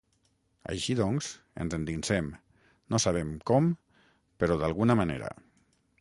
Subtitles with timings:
[0.71, 1.27] Així doncs,
[1.65, 2.31] ens endinsem,
[2.95, 3.69] no sabem com,
[4.45, 5.35] però d'alguna manera.